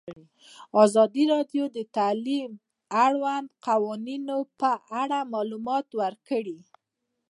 ازادي 0.83 1.23
راډیو 1.33 1.63
د 1.75 1.77
تعلیم 1.97 2.51
د 2.57 2.59
اړونده 3.05 3.53
قوانینو 3.67 4.37
په 4.59 4.71
اړه 5.01 5.19
معلومات 5.33 5.87
ورکړي. 6.01 6.59